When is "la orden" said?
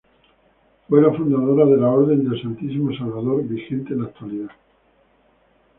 1.77-2.27